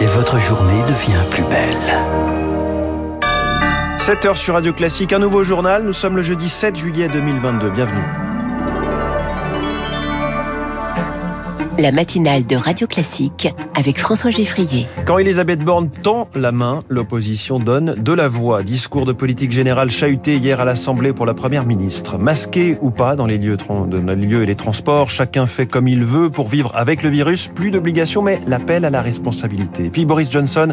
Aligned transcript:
Et 0.00 0.06
votre 0.06 0.40
journée 0.40 0.82
devient 0.82 1.22
plus 1.30 1.44
belle. 1.44 1.76
7h 3.98 4.36
sur 4.36 4.54
Radio 4.54 4.72
Classique, 4.72 5.12
un 5.12 5.20
nouveau 5.20 5.44
journal. 5.44 5.84
Nous 5.84 5.92
sommes 5.92 6.16
le 6.16 6.22
jeudi 6.22 6.48
7 6.48 6.76
juillet 6.76 7.08
2022. 7.08 7.70
Bienvenue. 7.70 8.25
La 11.78 11.92
matinale 11.92 12.46
de 12.46 12.56
Radio 12.56 12.86
Classique 12.86 13.52
avec 13.74 13.98
François 13.98 14.30
Geffrier. 14.30 14.86
Quand 15.04 15.18
Elisabeth 15.18 15.62
Borne 15.62 15.90
tend 15.90 16.26
la 16.34 16.50
main, 16.50 16.82
l'opposition 16.88 17.58
donne 17.58 17.96
de 18.02 18.12
la 18.14 18.28
voix. 18.28 18.62
Discours 18.62 19.04
de 19.04 19.12
politique 19.12 19.52
générale 19.52 19.90
chahuté 19.90 20.36
hier 20.36 20.58
à 20.58 20.64
l'Assemblée 20.64 21.12
pour 21.12 21.26
la 21.26 21.34
Première 21.34 21.66
ministre. 21.66 22.16
Masqué 22.16 22.78
ou 22.80 22.88
pas 22.90 23.14
dans 23.14 23.26
les 23.26 23.36
lieux, 23.36 23.58
dans 23.68 24.16
lieux 24.16 24.42
et 24.42 24.46
les 24.46 24.54
transports, 24.54 25.10
chacun 25.10 25.44
fait 25.44 25.66
comme 25.66 25.86
il 25.86 26.02
veut 26.02 26.30
pour 26.30 26.48
vivre 26.48 26.72
avec 26.74 27.02
le 27.02 27.10
virus. 27.10 27.48
Plus 27.54 27.70
d'obligations, 27.70 28.22
mais 28.22 28.40
l'appel 28.46 28.86
à 28.86 28.90
la 28.90 29.02
responsabilité. 29.02 29.90
Puis 29.90 30.06
Boris 30.06 30.30
Johnson 30.30 30.68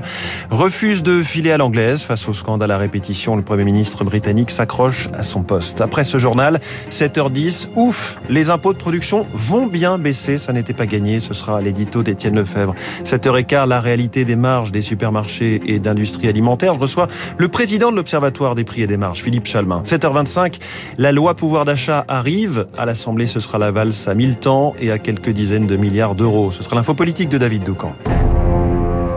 refuse 0.51 1.03
de 1.03 1.21
filer 1.21 1.51
à 1.51 1.57
l'anglaise. 1.57 2.03
Face 2.03 2.29
au 2.29 2.33
scandale 2.33 2.71
à 2.71 2.77
répétition, 2.77 3.35
le 3.35 3.41
Premier 3.41 3.65
ministre 3.65 4.05
britannique 4.05 4.51
s'accroche 4.51 5.09
à 5.13 5.23
son 5.23 5.43
poste. 5.43 5.81
Après 5.81 6.05
ce 6.05 6.17
journal, 6.17 6.61
7h10, 6.91 7.67
ouf, 7.75 8.19
les 8.29 8.49
impôts 8.49 8.71
de 8.71 8.77
production 8.77 9.27
vont 9.33 9.67
bien 9.67 9.97
baisser. 9.97 10.37
Ça 10.37 10.53
n'était 10.53 10.71
pas 10.71 10.85
Ce 10.93 11.33
sera 11.33 11.59
l'édito 11.59 12.03
d'Étienne 12.03 12.35
Lefebvre. 12.35 12.75
7h15, 13.03 13.67
la 13.67 13.79
réalité 13.79 14.25
des 14.25 14.35
marges 14.35 14.71
des 14.71 14.81
supermarchés 14.81 15.59
et 15.65 15.79
d'industrie 15.79 16.27
alimentaire. 16.27 16.75
Je 16.75 16.79
reçois 16.79 17.07
le 17.37 17.47
président 17.47 17.91
de 17.91 17.95
l'Observatoire 17.95 18.53
des 18.53 18.63
prix 18.63 18.83
et 18.83 18.87
des 18.87 18.97
marges, 18.97 19.23
Philippe 19.23 19.47
Chalmin. 19.47 19.81
7h25, 19.85 20.59
la 20.99 21.11
loi 21.11 21.33
pouvoir 21.33 21.65
d'achat 21.65 22.05
arrive. 22.07 22.67
À 22.77 22.85
l'Assemblée, 22.85 23.25
ce 23.25 23.39
sera 23.39 23.57
la 23.57 23.71
valse 23.71 24.07
à 24.07 24.13
1000 24.13 24.35
temps 24.37 24.75
et 24.79 24.91
à 24.91 24.99
quelques 24.99 25.31
dizaines 25.31 25.65
de 25.65 25.77
milliards 25.77 26.13
d'euros. 26.13 26.51
Ce 26.51 26.61
sera 26.61 26.75
l'info 26.75 26.93
politique 26.93 27.29
de 27.29 27.39
David 27.39 27.63
Doucan. 27.63 27.95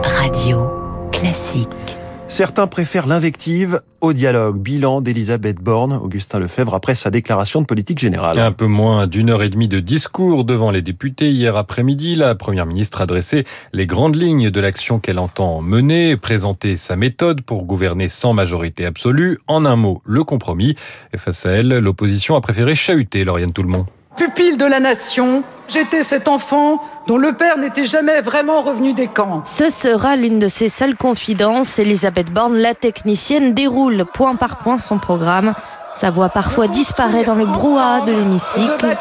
Radio 0.03 0.71
classique. 1.11 1.96
Certains 2.29 2.67
préfèrent 2.67 3.07
l'invective 3.07 3.81
au 4.01 4.11
dialogue. 4.11 4.59
Bilan 4.59 5.01
d'Elisabeth 5.01 5.57
Borne, 5.57 5.93
Augustin 5.93 6.39
Lefebvre, 6.39 6.75
après 6.75 6.93
sa 6.93 7.09
déclaration 7.09 7.61
de 7.61 7.65
politique 7.65 7.99
générale. 7.99 8.37
Un 8.37 8.51
peu 8.51 8.67
moins 8.67 9.07
d'une 9.07 9.29
heure 9.29 9.41
et 9.43 9.49
demie 9.49 9.69
de 9.69 9.79
discours 9.79 10.43
devant 10.43 10.69
les 10.69 10.81
députés 10.81 11.31
hier 11.31 11.55
après-midi. 11.55 12.15
La 12.15 12.35
première 12.35 12.65
ministre 12.65 13.01
a 13.01 13.05
dressé 13.05 13.45
les 13.73 13.87
grandes 13.87 14.15
lignes 14.15 14.51
de 14.51 14.59
l'action 14.59 14.99
qu'elle 14.99 15.19
entend 15.19 15.61
mener, 15.61 16.17
présenter 16.17 16.77
sa 16.77 16.95
méthode 16.95 17.41
pour 17.41 17.63
gouverner 17.63 18.09
sans 18.09 18.33
majorité 18.33 18.85
absolue. 18.85 19.39
En 19.47 19.65
un 19.65 19.77
mot, 19.77 20.01
le 20.05 20.23
compromis. 20.23 20.75
Et 21.13 21.17
face 21.17 21.45
à 21.45 21.51
elle, 21.51 21.69
l'opposition 21.69 22.35
a 22.35 22.41
préféré 22.41 22.75
chahuter 22.75 23.23
Lauriane 23.23 23.53
Tout-le-Monde. 23.53 23.85
Pupille 24.17 24.57
de 24.57 24.65
la 24.65 24.79
nation, 24.79 25.43
j'étais 25.67 26.01
cet 26.01 26.27
enfant 26.27 26.81
dont 27.05 27.17
le 27.17 27.33
père 27.33 27.59
n'était 27.59 27.85
jamais 27.85 28.19
vraiment 28.19 28.61
revenu 28.61 28.93
des 28.93 29.07
camps. 29.07 29.43
Ce 29.45 29.69
sera 29.69 30.15
l'une 30.15 30.39
de 30.39 30.47
ses 30.47 30.69
seules 30.69 30.95
confidences. 30.95 31.77
Elisabeth 31.77 32.33
Borne, 32.33 32.57
la 32.57 32.73
technicienne, 32.73 33.53
déroule 33.53 34.05
point 34.05 34.35
par 34.35 34.57
point 34.57 34.79
son 34.79 34.97
programme. 34.97 35.53
Sa 35.95 36.09
voix 36.09 36.29
parfois 36.29 36.67
disparaît 36.67 37.23
dans 37.23 37.35
le 37.35 37.45
brouhaha 37.45 38.01
de 38.01 38.11
l'hémicycle. 38.11 38.97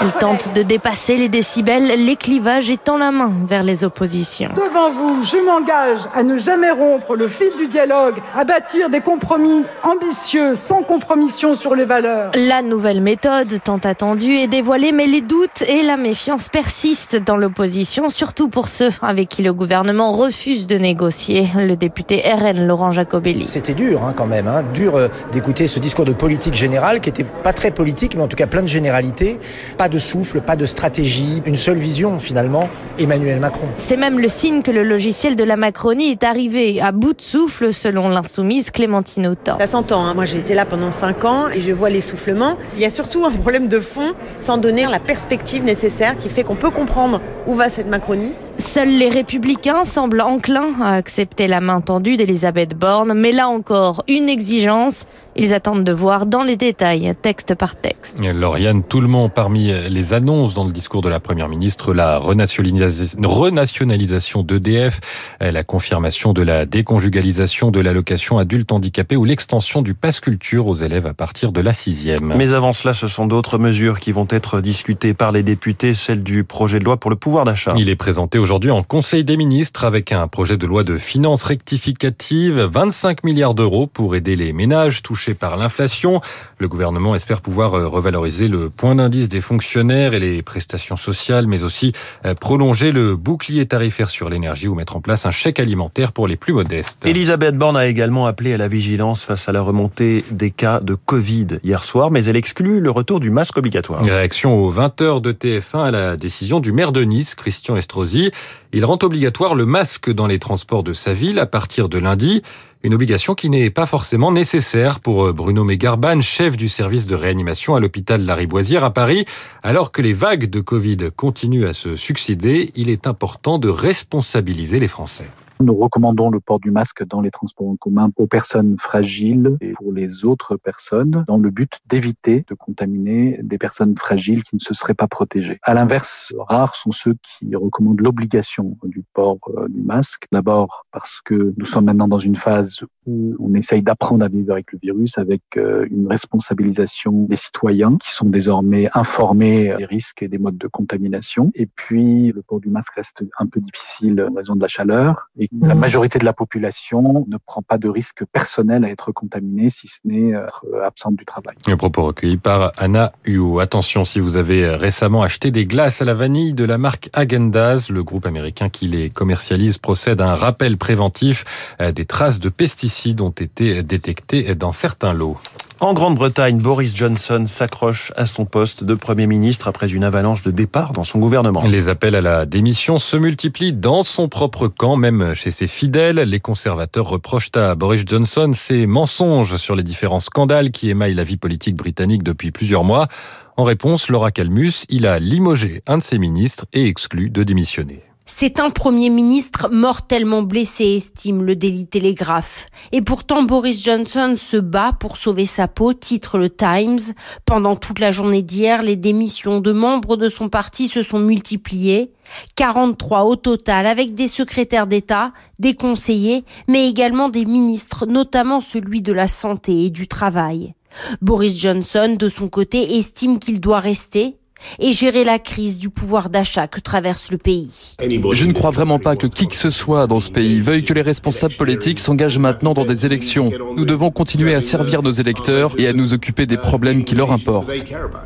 Elle 0.00 0.12
tente 0.12 0.52
de 0.54 0.62
dépasser 0.62 1.16
les 1.16 1.28
décibels, 1.28 2.04
les 2.04 2.16
clivages 2.16 2.70
et 2.70 2.76
tend 2.76 2.98
la 2.98 3.10
main 3.10 3.32
vers 3.46 3.62
les 3.62 3.84
oppositions. 3.84 4.50
Devant 4.54 4.90
vous, 4.90 5.22
je 5.22 5.36
m'engage 5.38 6.00
à 6.14 6.22
ne 6.22 6.36
jamais 6.36 6.70
rompre 6.70 7.16
le 7.16 7.28
fil 7.28 7.50
du 7.56 7.68
dialogue, 7.68 8.16
à 8.36 8.44
bâtir 8.44 8.90
des 8.90 9.00
compromis 9.00 9.64
ambitieux, 9.82 10.54
sans 10.54 10.82
compromission 10.82 11.54
sur 11.54 11.74
les 11.74 11.84
valeurs. 11.84 12.32
La 12.34 12.62
nouvelle 12.62 13.00
méthode, 13.00 13.62
tant 13.62 13.78
attendue, 13.78 14.36
est 14.36 14.46
dévoilée, 14.46 14.92
mais 14.92 15.06
les 15.06 15.20
doutes 15.20 15.62
et 15.62 15.82
la 15.82 15.96
méfiance 15.96 16.48
persistent 16.48 17.16
dans 17.16 17.36
l'opposition, 17.36 18.08
surtout 18.08 18.48
pour 18.48 18.68
ceux 18.68 18.90
avec 19.02 19.28
qui 19.28 19.42
le 19.42 19.52
gouvernement 19.52 20.12
refuse 20.12 20.66
de 20.66 20.76
négocier. 20.76 21.46
Le 21.56 21.76
député 21.76 22.22
RN, 22.24 22.66
Laurent 22.66 22.90
Jacobelli. 22.90 23.46
C'était 23.48 23.74
dur 23.74 24.02
hein, 24.04 24.14
quand 24.16 24.26
même, 24.26 24.48
hein, 24.48 24.62
dur 24.74 24.96
euh, 24.96 25.08
d'écouter 25.32 25.68
ce 25.68 25.78
discours 25.78 26.04
de 26.04 26.12
politique 26.12 26.54
générale 26.54 27.00
qui 27.00 27.08
était 27.08 27.24
pas 27.24 27.52
très 27.52 27.70
politique, 27.70 28.14
mais 28.16 28.22
en 28.22 28.28
tout 28.28 28.36
cas 28.36 28.46
plein 28.46 28.62
de 28.62 28.66
généralités. 28.68 29.38
Pas 29.76 29.88
de 29.88 29.98
souffle, 29.98 30.40
pas 30.40 30.56
de 30.56 30.66
stratégie, 30.66 31.42
une 31.46 31.56
seule 31.56 31.78
vision 31.78 32.18
finalement, 32.18 32.68
Emmanuel 32.98 33.40
Macron. 33.40 33.66
C'est 33.76 33.96
même 33.96 34.18
le 34.18 34.28
signe 34.28 34.62
que 34.62 34.70
le 34.70 34.82
logiciel 34.82 35.36
de 35.36 35.44
la 35.44 35.56
Macronie 35.56 36.10
est 36.10 36.24
arrivé 36.24 36.80
à 36.80 36.92
bout 36.92 37.14
de 37.14 37.22
souffle 37.22 37.72
selon 37.72 38.08
l'insoumise 38.08 38.70
Clémentine 38.70 39.26
Autant. 39.26 39.58
Ça 39.58 39.66
s'entend, 39.66 40.04
hein. 40.04 40.14
moi 40.14 40.24
j'ai 40.24 40.38
été 40.38 40.54
là 40.54 40.66
pendant 40.66 40.90
5 40.90 41.24
ans 41.24 41.48
et 41.48 41.60
je 41.60 41.72
vois 41.72 41.90
l'essoufflement. 41.90 42.56
Il 42.74 42.80
y 42.80 42.84
a 42.84 42.90
surtout 42.90 43.24
un 43.24 43.30
problème 43.30 43.68
de 43.68 43.80
fond 43.80 44.12
sans 44.40 44.58
donner 44.58 44.86
la 44.86 45.00
perspective 45.00 45.64
nécessaire 45.64 46.18
qui 46.18 46.28
fait 46.28 46.42
qu'on 46.42 46.56
peut 46.56 46.70
comprendre 46.70 47.20
où 47.46 47.54
va 47.54 47.68
cette 47.68 47.88
Macronie. 47.88 48.32
Seuls 48.62 48.96
les 48.96 49.10
républicains 49.10 49.84
semblent 49.84 50.22
enclins 50.22 50.72
à 50.80 50.94
accepter 50.94 51.46
la 51.46 51.60
main 51.60 51.82
tendue 51.82 52.16
d'Elisabeth 52.16 52.74
Borne, 52.74 53.12
mais 53.12 53.32
là 53.32 53.48
encore, 53.48 54.02
une 54.08 54.30
exigence. 54.30 55.04
Ils 55.34 55.54
attendent 55.54 55.84
de 55.84 55.92
voir 55.92 56.26
dans 56.26 56.42
les 56.42 56.56
détails, 56.56 57.14
texte 57.22 57.54
par 57.54 57.74
texte. 57.74 58.22
Lauriane, 58.22 58.82
tout 58.82 59.00
le 59.00 59.08
monde 59.08 59.32
parmi 59.32 59.72
les 59.88 60.12
annonces 60.12 60.52
dans 60.52 60.66
le 60.66 60.72
discours 60.72 61.00
de 61.00 61.08
la 61.08 61.20
Première 61.20 61.48
ministre, 61.48 61.94
la 61.94 62.18
renationalisation 62.18 64.42
d'EDF, 64.42 65.00
la 65.40 65.64
confirmation 65.64 66.34
de 66.34 66.42
la 66.42 66.66
déconjugalisation 66.66 67.70
de 67.70 67.80
l'allocation 67.80 68.36
adulte 68.36 68.72
handicapé 68.72 69.16
ou 69.16 69.24
l'extension 69.24 69.80
du 69.80 69.94
pass 69.94 70.20
culture 70.20 70.66
aux 70.66 70.74
élèves 70.74 71.06
à 71.06 71.14
partir 71.14 71.50
de 71.50 71.62
la 71.62 71.72
sixième. 71.72 72.34
Mais 72.36 72.52
avant 72.52 72.74
cela, 72.74 72.92
ce 72.92 73.06
sont 73.06 73.26
d'autres 73.26 73.56
mesures 73.56 74.00
qui 74.00 74.12
vont 74.12 74.28
être 74.28 74.60
discutées 74.60 75.14
par 75.14 75.32
les 75.32 75.42
députés, 75.42 75.94
celle 75.94 76.22
du 76.22 76.44
projet 76.44 76.78
de 76.78 76.84
loi 76.84 76.98
pour 76.98 77.10
le 77.10 77.16
pouvoir 77.16 77.44
d'achat. 77.44 77.72
Il 77.78 77.88
est 77.88 77.96
présenté 77.96 78.38
aujourd'hui 78.38 78.51
en 78.52 78.82
Conseil 78.82 79.24
des 79.24 79.38
ministres 79.38 79.86
avec 79.86 80.12
un 80.12 80.28
projet 80.28 80.58
de 80.58 80.66
loi 80.66 80.84
de 80.84 80.98
finances 80.98 81.42
rectificative, 81.42 82.60
25 82.60 83.24
milliards 83.24 83.54
d'euros 83.54 83.86
pour 83.86 84.14
aider 84.14 84.36
les 84.36 84.52
ménages 84.52 85.00
touchés 85.02 85.32
par 85.32 85.56
l'inflation. 85.56 86.20
Le 86.58 86.68
gouvernement 86.68 87.14
espère 87.14 87.40
pouvoir 87.40 87.70
revaloriser 87.70 88.48
le 88.48 88.68
point 88.68 88.94
d'indice 88.94 89.30
des 89.30 89.40
fonctionnaires 89.40 90.12
et 90.12 90.20
les 90.20 90.42
prestations 90.42 90.98
sociales, 90.98 91.46
mais 91.46 91.62
aussi 91.62 91.94
prolonger 92.40 92.92
le 92.92 93.16
bouclier 93.16 93.64
tarifaire 93.64 94.10
sur 94.10 94.28
l'énergie 94.28 94.68
ou 94.68 94.74
mettre 94.74 94.96
en 94.96 95.00
place 95.00 95.24
un 95.24 95.30
chèque 95.30 95.58
alimentaire 95.58 96.12
pour 96.12 96.28
les 96.28 96.36
plus 96.36 96.52
modestes. 96.52 97.06
Elisabeth 97.06 97.56
Borne 97.56 97.78
a 97.78 97.86
également 97.86 98.26
appelé 98.26 98.52
à 98.52 98.58
la 98.58 98.68
vigilance 98.68 99.24
face 99.24 99.48
à 99.48 99.52
la 99.52 99.62
remontée 99.62 100.26
des 100.30 100.50
cas 100.50 100.80
de 100.80 100.94
Covid 100.94 101.46
hier 101.64 101.82
soir, 101.82 102.10
mais 102.10 102.26
elle 102.26 102.36
exclut 102.36 102.80
le 102.80 102.90
retour 102.90 103.18
du 103.18 103.30
masque 103.30 103.56
obligatoire. 103.56 104.04
Réaction 104.04 104.54
aux 104.58 104.70
20h 104.70 105.22
de 105.22 105.32
TF1 105.32 105.84
à 105.84 105.90
la 105.90 106.16
décision 106.18 106.60
du 106.60 106.72
maire 106.72 106.92
de 106.92 107.02
Nice, 107.02 107.34
Christian 107.34 107.76
Estrosi. 107.76 108.30
Il 108.72 108.84
rend 108.84 108.98
obligatoire 109.02 109.54
le 109.54 109.66
masque 109.66 110.10
dans 110.10 110.26
les 110.26 110.38
transports 110.38 110.82
de 110.82 110.92
sa 110.92 111.12
ville 111.12 111.38
à 111.38 111.46
partir 111.46 111.88
de 111.88 111.98
lundi. 111.98 112.42
Une 112.82 112.94
obligation 112.94 113.34
qui 113.34 113.48
n'est 113.50 113.70
pas 113.70 113.86
forcément 113.86 114.32
nécessaire 114.32 114.98
pour 114.98 115.32
Bruno 115.32 115.62
Mégarban, 115.62 116.20
chef 116.20 116.56
du 116.56 116.68
service 116.68 117.06
de 117.06 117.14
réanimation 117.14 117.74
à 117.74 117.80
l'hôpital 117.80 118.24
Lariboisière 118.24 118.82
à 118.82 118.92
Paris. 118.92 119.24
Alors 119.62 119.92
que 119.92 120.02
les 120.02 120.14
vagues 120.14 120.50
de 120.50 120.60
Covid 120.60 121.10
continuent 121.14 121.66
à 121.66 121.74
se 121.74 121.94
succéder, 121.96 122.72
il 122.74 122.88
est 122.88 123.06
important 123.06 123.58
de 123.58 123.68
responsabiliser 123.68 124.78
les 124.78 124.88
Français. 124.88 125.30
Nous 125.62 125.76
recommandons 125.76 126.28
le 126.28 126.40
port 126.40 126.58
du 126.58 126.72
masque 126.72 127.04
dans 127.06 127.20
les 127.20 127.30
transports 127.30 127.68
en 127.68 127.76
commun 127.76 128.10
pour 128.10 128.28
personnes 128.28 128.76
fragiles 128.78 129.56
et 129.60 129.72
pour 129.74 129.92
les 129.92 130.24
autres 130.24 130.56
personnes 130.56 131.24
dans 131.28 131.38
le 131.38 131.50
but 131.50 131.78
d'éviter 131.86 132.44
de 132.48 132.54
contaminer 132.54 133.38
des 133.42 133.58
personnes 133.58 133.96
fragiles 133.96 134.42
qui 134.42 134.56
ne 134.56 134.60
se 134.60 134.74
seraient 134.74 134.94
pas 134.94 135.06
protégées. 135.06 135.60
À 135.62 135.74
l'inverse, 135.74 136.34
rares 136.36 136.74
sont 136.74 136.90
ceux 136.90 137.14
qui 137.22 137.54
recommandent 137.54 138.00
l'obligation 138.00 138.76
du 138.82 139.04
port 139.14 139.38
du 139.68 139.82
masque. 139.82 140.26
D'abord 140.32 140.86
parce 140.90 141.20
que 141.24 141.54
nous 141.56 141.66
sommes 141.66 141.84
maintenant 141.84 142.08
dans 142.08 142.18
une 142.18 142.36
phase 142.36 142.80
on 143.06 143.54
essaye 143.54 143.82
d'apprendre 143.82 144.24
à 144.24 144.28
vivre 144.28 144.52
avec 144.52 144.72
le 144.72 144.78
virus 144.80 145.18
avec 145.18 145.42
une 145.56 146.06
responsabilisation 146.08 147.26
des 147.28 147.36
citoyens 147.36 147.96
qui 147.98 148.12
sont 148.12 148.26
désormais 148.26 148.88
informés 148.94 149.74
des 149.76 149.84
risques 149.84 150.22
et 150.22 150.28
des 150.28 150.38
modes 150.38 150.58
de 150.58 150.68
contamination. 150.68 151.50
Et 151.54 151.66
puis, 151.66 152.30
le 152.32 152.42
port 152.42 152.60
du 152.60 152.68
masque 152.68 152.94
reste 152.94 153.24
un 153.38 153.46
peu 153.46 153.60
difficile 153.60 154.24
en 154.30 154.34
raison 154.34 154.54
de 154.54 154.60
la 154.60 154.68
chaleur 154.68 155.30
et 155.38 155.48
la 155.60 155.74
majorité 155.74 156.18
de 156.20 156.24
la 156.24 156.32
population 156.32 157.26
ne 157.28 157.36
prend 157.44 157.62
pas 157.62 157.78
de 157.78 157.88
risque 157.88 158.24
personnel 158.26 158.84
à 158.84 158.90
être 158.90 159.10
contaminée, 159.10 159.68
si 159.68 159.88
ce 159.88 159.98
n'est 160.04 160.30
être 160.30 160.64
absente 160.84 161.16
du 161.16 161.24
travail. 161.24 161.56
Un 161.66 161.76
propos 161.76 162.04
recueilli 162.04 162.36
par 162.36 162.72
Anna 162.76 163.12
Huo. 163.24 163.58
Attention, 163.58 164.04
si 164.04 164.20
vous 164.20 164.36
avez 164.36 164.68
récemment 164.68 165.22
acheté 165.22 165.50
des 165.50 165.66
glaces 165.66 166.02
à 166.02 166.04
la 166.04 166.14
vanille 166.14 166.52
de 166.52 166.64
la 166.64 166.78
marque 166.78 167.10
Agendaz, 167.14 167.90
le 167.90 168.04
groupe 168.04 168.26
américain 168.26 168.68
qui 168.68 168.86
les 168.86 169.08
commercialise 169.08 169.78
procède 169.78 170.20
à 170.20 170.30
un 170.30 170.34
rappel 170.36 170.76
préventif. 170.76 171.44
Des 171.80 172.04
traces 172.04 172.38
de 172.38 172.48
pesticides 172.48 172.91
ont 173.20 173.30
été 173.30 173.82
détectées 173.82 174.54
dans 174.54 174.72
certains 174.72 175.12
lots. 175.12 175.38
En 175.82 175.94
Grande-Bretagne, 175.94 176.58
Boris 176.58 176.94
Johnson 176.94 177.42
s'accroche 177.48 178.12
à 178.14 178.24
son 178.24 178.44
poste 178.44 178.84
de 178.84 178.94
Premier 178.94 179.26
ministre 179.26 179.66
après 179.66 179.90
une 179.90 180.04
avalanche 180.04 180.42
de 180.42 180.52
départ 180.52 180.92
dans 180.92 181.02
son 181.02 181.18
gouvernement. 181.18 181.64
Les 181.66 181.88
appels 181.88 182.14
à 182.14 182.20
la 182.20 182.46
démission 182.46 183.00
se 183.00 183.16
multiplient 183.16 183.72
dans 183.72 184.04
son 184.04 184.28
propre 184.28 184.68
camp, 184.68 184.94
même 184.94 185.34
chez 185.34 185.50
ses 185.50 185.66
fidèles. 185.66 186.18
Les 186.18 186.38
conservateurs 186.38 187.08
reprochent 187.08 187.50
à 187.56 187.74
Boris 187.74 188.04
Johnson 188.06 188.52
ses 188.54 188.86
mensonges 188.86 189.56
sur 189.56 189.74
les 189.74 189.82
différents 189.82 190.20
scandales 190.20 190.70
qui 190.70 190.88
émaillent 190.88 191.16
la 191.16 191.24
vie 191.24 191.36
politique 191.36 191.74
britannique 191.74 192.22
depuis 192.22 192.52
plusieurs 192.52 192.84
mois. 192.84 193.08
En 193.56 193.64
réponse, 193.64 194.08
Laura 194.08 194.30
Calmus, 194.30 194.84
il 194.88 195.04
a 195.04 195.18
limogé 195.18 195.82
un 195.88 195.98
de 195.98 196.04
ses 196.04 196.18
ministres 196.18 196.66
et 196.72 196.86
exclu 196.86 197.28
de 197.28 197.42
démissionner. 197.42 198.04
C'est 198.24 198.60
un 198.60 198.70
Premier 198.70 199.10
ministre 199.10 199.68
mortellement 199.72 200.42
blessé, 200.42 200.84
estime 200.84 201.42
le 201.42 201.56
Daily 201.56 201.86
Telegraph. 201.86 202.66
Et 202.92 203.02
pourtant, 203.02 203.42
Boris 203.42 203.82
Johnson 203.84 204.36
se 204.38 204.56
bat 204.56 204.92
pour 204.98 205.16
sauver 205.16 205.44
sa 205.44 205.66
peau, 205.66 205.92
titre 205.92 206.38
le 206.38 206.48
Times. 206.48 207.00
Pendant 207.44 207.74
toute 207.74 207.98
la 207.98 208.12
journée 208.12 208.42
d'hier, 208.42 208.82
les 208.82 208.94
démissions 208.94 209.60
de 209.60 209.72
membres 209.72 210.16
de 210.16 210.28
son 210.28 210.48
parti 210.48 210.86
se 210.86 211.02
sont 211.02 211.18
multipliées. 211.18 212.12
43 212.54 213.24
au 213.24 213.34
total, 213.34 213.86
avec 213.86 214.14
des 214.14 214.28
secrétaires 214.28 214.86
d'État, 214.86 215.32
des 215.58 215.74
conseillers, 215.74 216.44
mais 216.68 216.88
également 216.88 217.28
des 217.28 217.44
ministres, 217.44 218.06
notamment 218.06 218.60
celui 218.60 219.02
de 219.02 219.12
la 219.12 219.26
Santé 219.26 219.86
et 219.86 219.90
du 219.90 220.06
Travail. 220.06 220.74
Boris 221.20 221.58
Johnson, 221.58 222.16
de 222.16 222.28
son 222.28 222.48
côté, 222.48 222.98
estime 222.98 223.40
qu'il 223.40 223.60
doit 223.60 223.80
rester 223.80 224.36
et 224.78 224.92
gérer 224.92 225.24
la 225.24 225.38
crise 225.38 225.78
du 225.78 225.90
pouvoir 225.90 226.30
d'achat 226.30 226.66
que 226.66 226.80
traverse 226.80 227.30
le 227.30 227.38
pays. 227.38 227.96
Je 228.00 228.44
ne 228.46 228.52
crois 228.52 228.70
vraiment 228.70 228.98
pas 228.98 229.16
que 229.16 229.26
qui 229.26 229.46
que 229.46 229.56
ce 229.56 229.70
soit 229.70 230.06
dans 230.06 230.20
ce 230.20 230.30
pays 230.30 230.60
veuille 230.60 230.84
que 230.84 230.94
les 230.94 231.02
responsables 231.02 231.54
politiques 231.54 231.98
s'engagent 231.98 232.38
maintenant 232.38 232.74
dans 232.74 232.84
des 232.84 233.06
élections. 233.06 233.50
Nous 233.76 233.84
devons 233.84 234.10
continuer 234.10 234.54
à 234.54 234.60
servir 234.60 235.02
nos 235.02 235.12
électeurs 235.12 235.74
et 235.78 235.86
à 235.86 235.92
nous 235.92 236.14
occuper 236.14 236.46
des 236.46 236.56
problèmes 236.56 237.04
qui 237.04 237.14
leur 237.14 237.32
importent. 237.32 237.70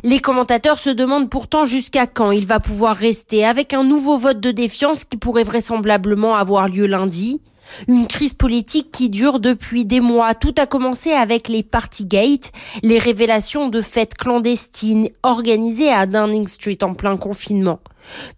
Les 0.03 0.19
commentateurs 0.19 0.79
se 0.79 0.89
demandent 0.89 1.29
pourtant 1.29 1.65
jusqu'à 1.65 2.07
quand 2.07 2.31
il 2.31 2.45
va 2.45 2.59
pouvoir 2.59 2.95
rester 2.95 3.45
avec 3.45 3.73
un 3.73 3.83
nouveau 3.83 4.17
vote 4.17 4.39
de 4.39 4.51
défiance 4.51 5.03
qui 5.03 5.17
pourrait 5.17 5.43
vraisemblablement 5.43 6.35
avoir 6.35 6.67
lieu 6.67 6.85
lundi. 6.85 7.41
Une 7.87 8.07
crise 8.07 8.33
politique 8.33 8.91
qui 8.91 9.09
dure 9.09 9.39
depuis 9.39 9.85
des 9.85 9.99
mois. 9.99 10.33
Tout 10.33 10.53
a 10.57 10.65
commencé 10.65 11.11
avec 11.11 11.47
les 11.47 11.63
Partygate, 11.63 12.51
les 12.83 12.99
révélations 12.99 13.69
de 13.69 13.81
fêtes 13.81 14.15
clandestines 14.15 15.09
organisées 15.23 15.91
à 15.91 16.05
Downing 16.05 16.47
Street 16.47 16.77
en 16.81 16.93
plein 16.93 17.17
confinement. 17.17 17.79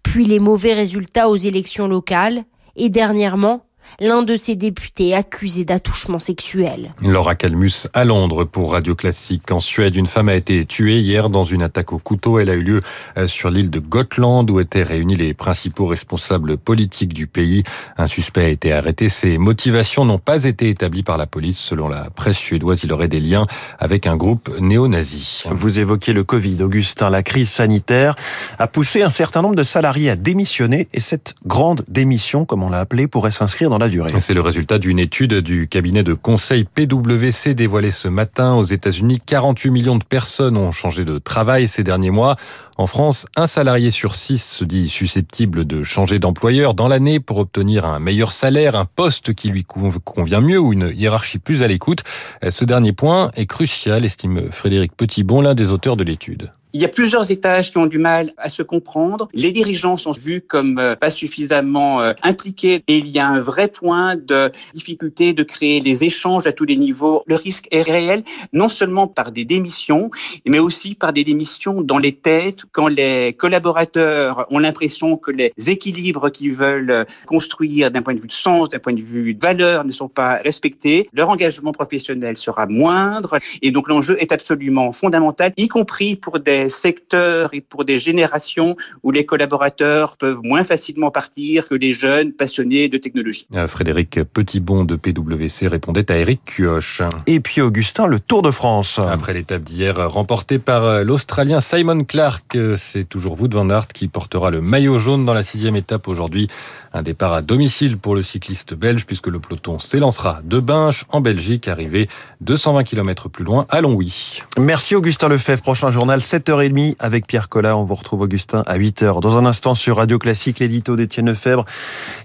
Puis 0.02 0.24
les 0.24 0.38
mauvais 0.38 0.74
résultats 0.74 1.28
aux 1.28 1.36
élections 1.36 1.88
locales. 1.88 2.44
Et 2.76 2.88
dernièrement, 2.88 3.66
l'un 3.98 4.22
de 4.22 4.36
ses 4.36 4.56
députés 4.56 5.14
accusé 5.14 5.64
d'attouchement 5.64 6.18
sexuel. 6.18 6.94
Laura 7.02 7.34
Calmus 7.34 7.88
à 7.94 8.04
Londres 8.04 8.44
pour 8.44 8.72
Radio 8.72 8.94
Classique. 8.94 9.50
En 9.50 9.60
Suède, 9.60 9.96
une 9.96 10.06
femme 10.06 10.28
a 10.28 10.34
été 10.34 10.64
tuée 10.64 11.00
hier 11.00 11.30
dans 11.30 11.44
une 11.44 11.62
attaque 11.62 11.92
au 11.92 11.98
couteau. 11.98 12.38
Elle 12.38 12.50
a 12.50 12.54
eu 12.54 12.62
lieu 12.62 12.80
euh, 13.16 13.26
sur 13.26 13.50
l'île 13.50 13.70
de 13.70 13.80
Gotland 13.80 14.48
où 14.50 14.60
étaient 14.60 14.82
réunis 14.82 15.16
les 15.16 15.34
principaux 15.34 15.86
responsables 15.86 16.56
politiques 16.56 17.12
du 17.12 17.26
pays. 17.26 17.62
Un 17.96 18.06
suspect 18.06 18.44
a 18.44 18.48
été 18.48 18.72
arrêté. 18.72 19.08
Ses 19.08 19.38
motivations 19.38 20.04
n'ont 20.04 20.18
pas 20.18 20.44
été 20.44 20.68
établies 20.68 21.02
par 21.02 21.18
la 21.18 21.26
police. 21.26 21.58
Selon 21.58 21.88
la 21.88 22.10
presse 22.10 22.38
suédoise, 22.38 22.82
il 22.84 22.92
aurait 22.92 23.08
des 23.08 23.20
liens 23.20 23.46
avec 23.78 24.06
un 24.06 24.16
groupe 24.16 24.50
néo-nazi. 24.60 25.44
Vous 25.50 25.78
évoquez 25.78 26.12
le 26.12 26.24
Covid, 26.24 26.62
Augustin. 26.62 27.10
La 27.10 27.22
crise 27.22 27.50
sanitaire 27.50 28.14
a 28.58 28.66
poussé 28.66 29.02
un 29.02 29.10
certain 29.10 29.42
nombre 29.42 29.56
de 29.56 29.64
salariés 29.64 30.10
à 30.10 30.16
démissionner 30.16 30.88
et 30.92 31.00
cette 31.00 31.34
grande 31.46 31.84
démission, 31.88 32.44
comme 32.44 32.62
on 32.62 32.70
l'a 32.70 32.80
appelée, 32.80 33.06
pourrait 33.06 33.30
s'inscrire 33.30 33.70
dans 33.70 33.78
C'est 34.18 34.34
le 34.34 34.40
résultat 34.40 34.78
d'une 34.78 34.98
étude 34.98 35.34
du 35.34 35.66
cabinet 35.66 36.02
de 36.02 36.14
conseil 36.14 36.64
PwC 36.64 37.54
dévoilée 37.54 37.90
ce 37.90 38.08
matin. 38.08 38.54
Aux 38.54 38.64
États-Unis, 38.64 39.20
48 39.24 39.70
millions 39.70 39.96
de 39.96 40.04
personnes 40.04 40.56
ont 40.56 40.70
changé 40.70 41.04
de 41.04 41.18
travail 41.18 41.66
ces 41.66 41.82
derniers 41.82 42.10
mois. 42.10 42.36
En 42.76 42.86
France, 42.86 43.26
un 43.36 43.46
salarié 43.46 43.90
sur 43.90 44.14
six 44.14 44.42
se 44.42 44.64
dit 44.64 44.88
susceptible 44.88 45.64
de 45.64 45.82
changer 45.82 46.18
d'employeur 46.18 46.74
dans 46.74 46.88
l'année 46.88 47.20
pour 47.20 47.38
obtenir 47.38 47.86
un 47.86 48.00
meilleur 48.00 48.32
salaire, 48.32 48.74
un 48.74 48.84
poste 48.84 49.34
qui 49.34 49.48
lui 49.48 49.64
convient 49.64 50.40
mieux 50.40 50.58
ou 50.58 50.72
une 50.72 50.92
hiérarchie 50.94 51.38
plus 51.38 51.62
à 51.62 51.66
l'écoute. 51.66 52.02
Ce 52.48 52.64
dernier 52.64 52.92
point 52.92 53.30
est 53.34 53.46
crucial, 53.46 54.04
estime 54.04 54.50
Frédéric 54.50 54.96
Petitbon, 54.96 55.40
l'un 55.40 55.54
des 55.54 55.72
auteurs 55.72 55.96
de 55.96 56.04
l'étude. 56.04 56.52
Il 56.72 56.80
y 56.80 56.84
a 56.84 56.88
plusieurs 56.88 57.32
étages 57.32 57.72
qui 57.72 57.78
ont 57.78 57.86
du 57.86 57.98
mal 57.98 58.30
à 58.36 58.48
se 58.48 58.62
comprendre. 58.62 59.26
Les 59.34 59.50
dirigeants 59.50 59.96
sont 59.96 60.12
vus 60.12 60.40
comme 60.40 60.78
euh, 60.78 60.94
pas 60.94 61.10
suffisamment 61.10 62.00
euh, 62.00 62.12
impliqués 62.22 62.84
et 62.86 62.98
il 62.98 63.08
y 63.08 63.18
a 63.18 63.26
un 63.26 63.40
vrai 63.40 63.66
point 63.66 64.14
de 64.14 64.52
difficulté 64.72 65.34
de 65.34 65.42
créer 65.42 65.80
des 65.80 66.04
échanges 66.04 66.46
à 66.46 66.52
tous 66.52 66.64
les 66.64 66.76
niveaux. 66.76 67.24
Le 67.26 67.34
risque 67.34 67.66
est 67.72 67.82
réel, 67.82 68.22
non 68.52 68.68
seulement 68.68 69.08
par 69.08 69.32
des 69.32 69.44
démissions, 69.44 70.12
mais 70.46 70.60
aussi 70.60 70.94
par 70.94 71.12
des 71.12 71.24
démissions 71.24 71.82
dans 71.82 71.98
les 71.98 72.14
têtes 72.14 72.62
quand 72.70 72.86
les 72.86 73.32
collaborateurs 73.32 74.46
ont 74.50 74.60
l'impression 74.60 75.16
que 75.16 75.32
les 75.32 75.52
équilibres 75.66 76.30
qu'ils 76.30 76.52
veulent 76.52 77.04
construire 77.26 77.90
d'un 77.90 78.02
point 78.02 78.14
de 78.14 78.20
vue 78.20 78.28
de 78.28 78.32
sens, 78.32 78.68
d'un 78.68 78.78
point 78.78 78.94
de 78.94 79.02
vue 79.02 79.34
de 79.34 79.40
valeur 79.40 79.84
ne 79.84 79.90
sont 79.90 80.08
pas 80.08 80.36
respectés. 80.36 81.08
Leur 81.12 81.30
engagement 81.30 81.72
professionnel 81.72 82.36
sera 82.36 82.66
moindre 82.66 83.38
et 83.60 83.72
donc 83.72 83.88
l'enjeu 83.88 84.16
est 84.20 84.30
absolument 84.30 84.92
fondamental, 84.92 85.52
y 85.56 85.66
compris 85.66 86.14
pour 86.14 86.38
des 86.38 86.59
secteurs 86.68 87.50
et 87.52 87.60
pour 87.60 87.84
des 87.84 87.98
générations 87.98 88.76
où 89.02 89.10
les 89.10 89.24
collaborateurs 89.24 90.16
peuvent 90.16 90.40
moins 90.42 90.64
facilement 90.64 91.10
partir 91.10 91.68
que 91.68 91.74
les 91.74 91.92
jeunes 91.92 92.32
passionnés 92.32 92.88
de 92.88 92.98
technologie. 92.98 93.46
Euh, 93.54 93.68
Frédéric 93.68 94.22
Petitbon 94.24 94.84
de 94.84 94.96
PwC 94.96 95.66
répondait 95.66 96.10
à 96.10 96.16
Eric 96.16 96.40
Cuoche. 96.44 97.02
Et 97.26 97.40
puis 97.40 97.60
Augustin, 97.60 98.06
le 98.06 98.20
Tour 98.20 98.42
de 98.42 98.50
France. 98.50 98.98
Après 98.98 99.32
l'étape 99.32 99.62
d'hier 99.62 100.10
remportée 100.10 100.58
par 100.58 100.84
euh, 100.84 101.04
l'Australien 101.04 101.60
Simon 101.60 102.04
Clark, 102.04 102.56
euh, 102.56 102.76
c'est 102.76 103.04
toujours 103.04 103.40
Wout 103.40 103.52
van 103.52 103.68
Aert 103.70 103.88
qui 103.88 104.08
portera 104.08 104.50
le 104.50 104.60
maillot 104.60 104.98
jaune 104.98 105.24
dans 105.24 105.34
la 105.34 105.42
sixième 105.42 105.76
étape 105.76 106.08
aujourd'hui. 106.08 106.48
Un 106.92 107.02
départ 107.02 107.32
à 107.32 107.42
domicile 107.42 107.98
pour 107.98 108.14
le 108.14 108.22
cycliste 108.22 108.74
belge 108.74 109.06
puisque 109.06 109.28
le 109.28 109.38
peloton 109.38 109.78
s'élancera 109.78 110.40
de 110.44 110.58
Binche 110.58 111.04
en 111.10 111.20
Belgique, 111.20 111.68
arrivé 111.68 112.08
220 112.40 112.84
km 112.84 113.28
plus 113.28 113.44
loin 113.44 113.66
à 113.68 113.80
Longwy. 113.80 114.42
Merci 114.58 114.94
Augustin 114.96 115.28
Lefebvre. 115.28 115.62
Prochain 115.62 115.90
journal 115.90 116.20
7h30 116.50 116.96
avec 116.98 117.26
Pierre 117.26 117.48
Collat. 117.48 117.76
On 117.76 117.84
vous 117.84 117.94
retrouve 117.94 118.22
Augustin 118.22 118.62
à 118.66 118.76
8h. 118.76 119.20
Dans 119.20 119.38
un 119.38 119.46
instant 119.46 119.74
sur 119.74 119.98
Radio 119.98 120.18
Classique, 120.18 120.58
l'édito 120.58 120.96
d'Étienne 120.96 121.26
Lefebvre 121.26 121.64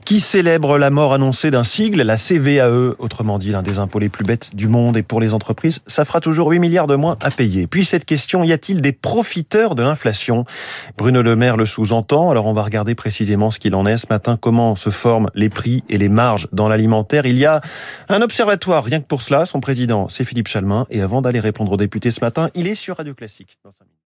qui 0.04 0.19
célèbre 0.19 0.77
la 0.77 0.89
mort 0.89 1.13
annoncée 1.13 1.51
d'un 1.51 1.63
sigle, 1.63 2.01
la 2.01 2.18
CVAE, 2.18 2.95
autrement 2.98 3.38
dit 3.38 3.51
l'un 3.51 3.62
des 3.62 3.77
impôts 3.77 4.00
les 4.00 4.10
plus 4.10 4.25
bêtes 4.25 4.56
du 4.56 4.68
monde 4.68 4.98
et 4.98 5.04
pour 5.04 5.22
les 5.22 5.33
entreprises, 5.33 5.80
ça 5.86 6.06
fera 6.06 6.22
toujours 6.22 6.50
8 6.50 6.60
milliards 6.60 6.88
de 6.88 6.95
moins 6.95 7.16
à 7.22 7.30
payer. 7.30 7.68
Puis 7.68 7.86
cette 7.86 8.06
question, 8.06 8.44
y 8.44 8.51
a-t-il 8.51 8.81
des 8.81 8.94
profiteurs 8.94 9.75
de 9.75 9.83
l'inflation? 9.83 10.45
Bruno 10.98 11.22
Le 11.22 11.36
Maire 11.36 11.57
le 11.57 11.68
sous-entend. 11.68 12.31
Alors 12.31 12.48
on 12.48 12.54
va 12.54 12.63
regarder 12.63 12.95
précisément 12.95 13.51
ce 13.51 13.60
qu'il 13.60 13.75
en 13.75 13.86
est 13.86 13.98
ce 13.98 14.07
matin 14.10 14.38
comment 14.42 14.75
se 14.75 14.89
forment 14.89 15.30
les 15.36 15.50
prix 15.50 15.83
et 15.88 16.00
les 16.00 16.10
marges 16.10 16.48
dans 16.51 16.68
l'alimentaire? 16.68 17.27
Il 17.27 17.38
y 17.38 17.45
a 17.45 17.62
un 18.10 18.22
observatoire, 18.22 18.83
rien 18.83 19.01
que 19.01 19.07
pour 19.07 19.22
cela. 19.22 19.45
Son 19.45 19.60
président, 19.60 20.07
c'est 20.10 20.25
Philippe 20.25 20.48
Chalmin. 20.48 20.88
Et 20.89 21.01
avant 21.01 21.22
d'aller 21.22 21.39
répondre 21.39 21.72
aux 21.72 21.77
députés 21.77 22.10
ce 22.10 22.22
matin, 22.22 22.50
il 22.56 22.68
est 22.68 22.75
sur 22.75 22.98
Radio 22.98 23.13
Classique. 23.13 23.57